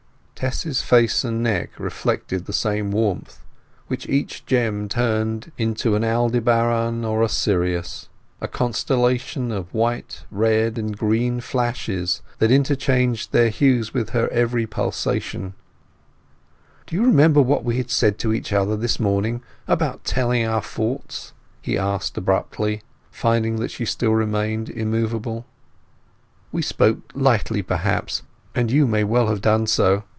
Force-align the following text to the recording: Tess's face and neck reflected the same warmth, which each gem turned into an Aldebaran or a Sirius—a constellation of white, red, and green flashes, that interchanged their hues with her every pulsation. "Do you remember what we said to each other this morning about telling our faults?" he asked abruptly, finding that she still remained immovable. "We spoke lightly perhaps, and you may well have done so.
Tess's 0.43 0.81
face 0.81 1.23
and 1.23 1.43
neck 1.43 1.69
reflected 1.79 2.45
the 2.47 2.51
same 2.51 2.89
warmth, 2.89 3.45
which 3.85 4.09
each 4.09 4.43
gem 4.47 4.89
turned 4.89 5.51
into 5.55 5.93
an 5.93 6.03
Aldebaran 6.03 7.05
or 7.05 7.21
a 7.21 7.29
Sirius—a 7.29 8.47
constellation 8.47 9.51
of 9.51 9.71
white, 9.71 10.23
red, 10.31 10.79
and 10.79 10.97
green 10.97 11.41
flashes, 11.41 12.23
that 12.39 12.49
interchanged 12.49 13.31
their 13.31 13.49
hues 13.49 13.93
with 13.93 14.09
her 14.09 14.27
every 14.29 14.65
pulsation. 14.65 15.53
"Do 16.87 16.95
you 16.95 17.03
remember 17.05 17.43
what 17.43 17.63
we 17.63 17.83
said 17.83 18.17
to 18.17 18.33
each 18.33 18.51
other 18.51 18.75
this 18.75 18.99
morning 18.99 19.43
about 19.67 20.03
telling 20.03 20.43
our 20.43 20.63
faults?" 20.63 21.33
he 21.61 21.77
asked 21.77 22.17
abruptly, 22.17 22.81
finding 23.11 23.57
that 23.57 23.69
she 23.69 23.85
still 23.85 24.13
remained 24.13 24.69
immovable. 24.71 25.45
"We 26.51 26.63
spoke 26.63 27.11
lightly 27.13 27.61
perhaps, 27.61 28.23
and 28.55 28.71
you 28.71 28.87
may 28.87 29.03
well 29.03 29.27
have 29.27 29.41
done 29.41 29.67
so. 29.67 30.03